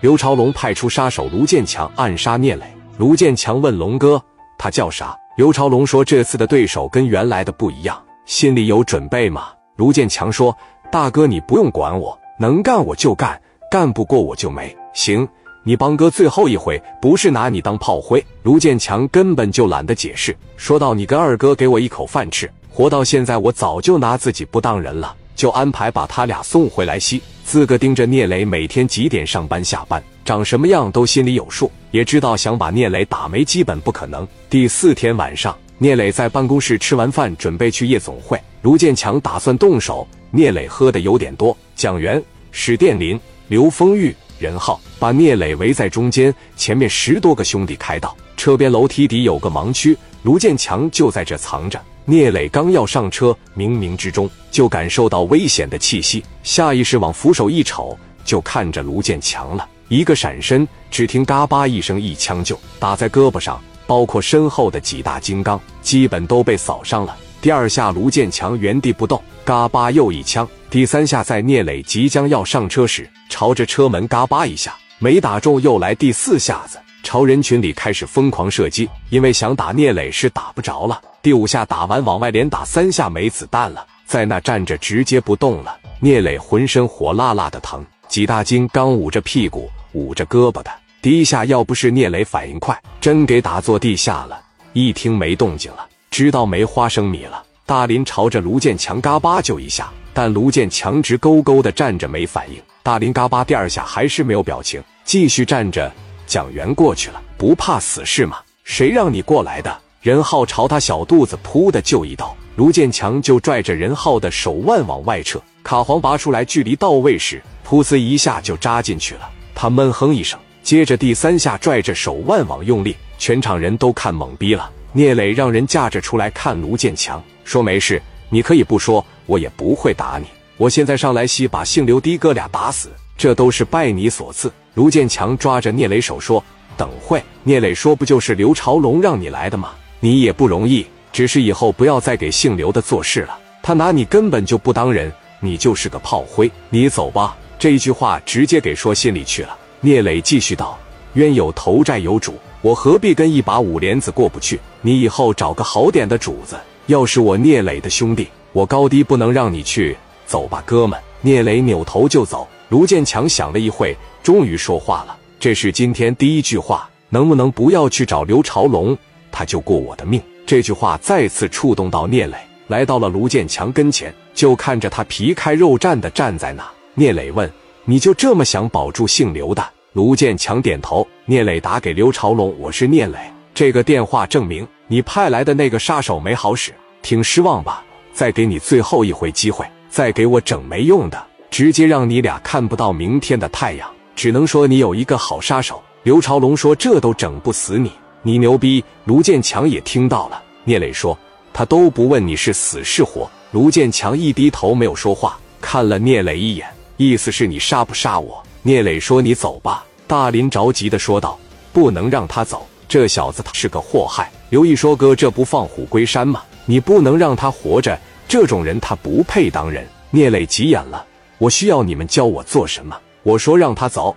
[0.00, 2.64] 刘朝龙派出杀手卢建强暗杀聂磊。
[2.98, 4.22] 卢建强问龙哥
[4.56, 10.56] ：“他叫啥？”刘朝龙说：“这次的对手跟原来的不一样，心里有准备吗？”卢建强说
[10.90, 14.74] ：“大哥，你不用管我，能干我就干，干不过我就没。
[14.94, 15.26] 行，
[15.64, 27.22] 你帮哥最后一回，不是拿你当炮灰。”卢建强根本就懒得解释，说道：“你跟二哥给我一口饭吃，活到现在，我早就拿自己不当人了，就安排把他俩送回来西。
[27.44, 38.38] 自个盯着聂磊每天几点上班下班，长什么样都心里有数，也知道想把聂磊打没基本不可能。”第四天晚上，聂磊在办公室吃完饭，准备去夜总会。
[38.62, 41.56] 卢建强打算动手，聂磊喝的有点多。
[41.76, 48.14] 蒋元、史殿林、刘丰玉、任浩把聂磊围在中间，前面十多个兄弟开道。
[48.36, 51.80] 车边楼梯底有个盲区，卢建强就在这藏着。
[52.10, 57.94] 聂磊刚要上车，冥冥之中就感受到危险的气息，下意识往扶手一瞅，
[58.24, 59.68] 就看着卢建强了。
[59.88, 67.14] 一个闪身，只听“嘎巴”一声，一枪就打在胳膊上，包括身后的几大金刚，基本都被扫伤了。
[67.42, 70.48] 第二下，卢建强原地不动，嘎巴又一枪。
[70.70, 78.88] 第三下，在聂磊即将要上车时，朝着车门嘎巴一下，没打中，又来第四下子，朝人群里开始疯狂射击。
[79.10, 81.00] 因为想打聂磊是打不着了。
[81.22, 85.76] 第五下打完，往外连打三下，没子弹了，在那站着直接不动了。
[86.00, 90.70] 聂磊浑身火辣辣的疼，几大金刚捂着屁股、捂着胳膊的。
[91.02, 94.40] 第一下要不是聂磊反应快，真给打坐地下了。
[94.72, 95.86] 一听没动静了。
[96.10, 102.60] 知道没花生米了，大林朝着卢建强嘎巴就一下，但卢建强直勾勾的站着没反应。
[102.82, 105.92] 大林嘎巴第二下还是没有表情，继续站着。
[106.28, 108.36] 蒋元过去了，不怕死是吗？
[108.62, 109.76] 谁让你过来的？
[110.02, 119.28] 任浩朝他小肚子扑的就一刀，卢建强就拽着任浩的手腕往外撤，卡簧拔出来，距离到位时，噗呲一下就扎进去了。
[119.54, 124.70] 他闷哼一声，接着第三下拽着手腕往用力，全场人都看懵逼了。
[124.92, 130.26] 聂磊让人架着出来看卢建强，说：“没事，你可以不说，我也不会打你。
[130.56, 136.42] 我现在上来吸把姓刘的哥俩打死，这都是拜你所赐。”卢建强抓着聂磊手说
[136.78, 139.72] ：“等会。”聂磊说：“不就是刘朝龙让你来的吗？
[140.00, 143.36] 你也不容易，只是以后不要再给姓刘的做事了。
[143.62, 146.50] 他拿你根本就不当人，你就是个炮灰。
[146.70, 149.58] 你走吧。”这一句话直接给说心里去了。
[149.80, 150.78] 聂磊继续道
[151.14, 154.60] ：“冤有头，债有主。”我何必跟一把五莲子过不去？
[154.80, 156.56] 你以后找个好点的主子。
[156.86, 159.96] 要是我聂磊的兄弟，我高低不能让你去。
[160.26, 160.98] 走吧，哥们。
[161.20, 162.46] 聂磊扭头就走。
[162.68, 168.96] 卢建强想了一会，终于说话了：“这是今天第一句话，能不能不要去找刘朝龙？
[169.32, 172.36] 他就过我的命。”这句话再次触动到聂磊，
[172.66, 176.66] 来到了卢建强跟前，就看着他皮开肉绽的站在那。
[176.94, 177.50] 聂磊问
[177.86, 181.06] ：“你就这么想保住姓刘的？”卢建强点头。
[181.24, 183.18] 聂磊打给刘朝龙：“我是聂磊，
[183.54, 187.82] 这个电话证明你派来的那个杀手没好使，挺失望吧？
[188.12, 193.88] 再给你最后一回机会，再给我整没用的，直接让你俩看不到明天的太阳。
[194.14, 197.92] 只能说你有一个好杀手。”刘朝龙说：“这都整不死你，
[198.22, 200.42] 你牛逼。”卢建强也听到了。
[200.64, 201.18] 聂磊说
[201.52, 206.66] ：“他都不问你是死是活。”卢建强一低头没有说话，看了聂磊一眼，
[206.96, 208.42] 意思是你杀不杀我？
[208.62, 211.38] 聂磊说：“你走吧。”大林着急的说道
[211.72, 216.42] ：“不能让他走，这小子他是个祸害。”刘毅说：“哥，这不放虎归山吗？
[216.64, 221.04] 你不能让他活着，这种人他不配当人。”聂磊急眼了
[221.38, 224.14] ：“我需要你们教我做什么？”我说：“让他走。”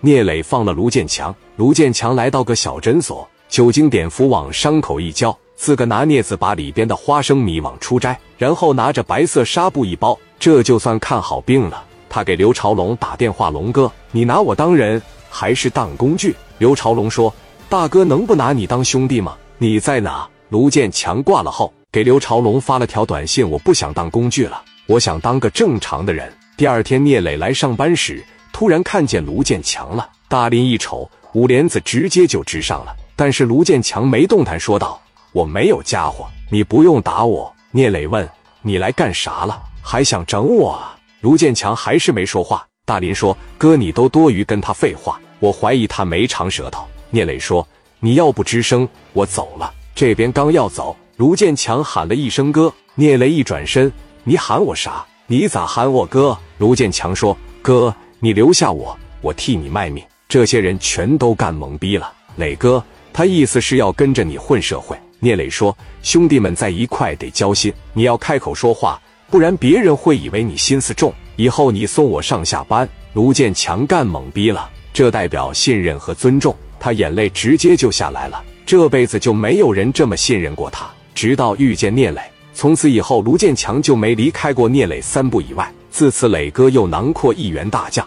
[0.00, 1.34] 聂磊放了卢建强。
[1.56, 11.84] 卢建强来到个小诊所，酒精碘伏往伤口一浇，自个拿镊子把里边的花生米往出摘，然后拿着白色纱布一包，这就算看好病了。
[12.10, 16.34] 他给刘朝龙打电话：“龙哥，你拿我当人？”还是当工具？
[16.58, 17.34] 刘朝龙说
[17.68, 19.36] ：“大哥，能不拿你当兄弟吗？
[19.58, 30.08] 你在哪？”卢建强挂了后，给刘朝龙发了条短信：“我不想当工具了，我想当个正常的人。”第二天，聂磊来上班时，突然看见卢建强了。
[30.28, 32.94] 大林一瞅，五莲子直接就直上了。
[33.16, 35.02] 但是卢建强没动弹，说道
[35.34, 38.28] ：“我没有家伙，你不用打我。”聂磊问
[38.62, 39.60] ：“你来干啥了？
[39.82, 42.64] 还想整我啊？”卢建强还是没说话。
[42.84, 46.86] 大林说：“哥，你都多余跟他废话。”我怀疑他没长舌头。
[47.10, 47.66] 聂磊说
[47.98, 52.72] ：“你要不吱声，我走了。”这边刚要走，卢建强喊了一声“哥”。
[52.94, 53.92] 聂磊一转身
[54.22, 55.04] ：“你喊我啥？
[55.26, 60.02] 你咋喊我哥？”卢建强说哥你留下我我替你卖命。
[60.28, 67.72] 这些人全都干懵逼了磊哥他意思是要跟着你混社会聂磊说兄弟们在一块得交心。
[67.92, 71.12] 你要开口说话不然别人会以为你心思重。
[71.36, 76.54] 以后你送我上下班卢建强干懵逼了这代表信任和尊重。
[76.78, 78.42] 他眼泪直接就下来了。
[78.66, 80.88] 这辈子就没有人这么信任过他。
[81.14, 82.20] 直到遇见聂磊
[82.52, 85.72] 从此以后卢建强就没离开过聂磊三步以外。
[85.94, 88.04] 自此磊哥又囊括一员大将。